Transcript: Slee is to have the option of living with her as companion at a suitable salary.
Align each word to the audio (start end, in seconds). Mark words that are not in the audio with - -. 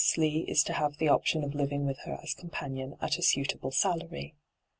Slee 0.03 0.45
is 0.47 0.63
to 0.63 0.73
have 0.73 0.97
the 0.97 1.09
option 1.09 1.43
of 1.43 1.53
living 1.53 1.85
with 1.85 1.99
her 2.05 2.17
as 2.23 2.33
companion 2.33 2.95
at 3.01 3.19
a 3.19 3.21
suitable 3.21 3.69
salary. 3.69 4.33